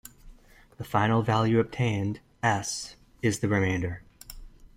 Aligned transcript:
The 0.79 0.83
final 0.83 1.21
value 1.21 1.59
obtained, 1.59 2.21
"s", 2.41 2.95
is 3.21 3.37
the 3.41 3.47
remainder. 3.47 4.01